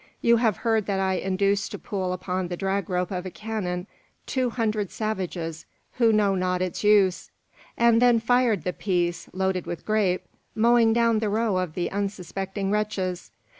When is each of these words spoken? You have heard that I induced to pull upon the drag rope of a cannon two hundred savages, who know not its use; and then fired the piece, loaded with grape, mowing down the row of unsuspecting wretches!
You 0.19 0.37
have 0.37 0.57
heard 0.57 0.87
that 0.87 0.99
I 0.99 1.13
induced 1.13 1.69
to 1.73 1.77
pull 1.77 2.11
upon 2.11 2.47
the 2.47 2.57
drag 2.57 2.89
rope 2.89 3.11
of 3.11 3.23
a 3.23 3.29
cannon 3.29 3.85
two 4.25 4.49
hundred 4.49 4.89
savages, 4.89 5.67
who 5.99 6.11
know 6.11 6.33
not 6.33 6.59
its 6.59 6.83
use; 6.83 7.29
and 7.77 8.01
then 8.01 8.19
fired 8.19 8.63
the 8.63 8.73
piece, 8.73 9.29
loaded 9.31 9.67
with 9.67 9.85
grape, 9.85 10.25
mowing 10.55 10.91
down 10.91 11.19
the 11.19 11.29
row 11.29 11.57
of 11.57 11.77
unsuspecting 11.77 12.71
wretches! 12.71 13.29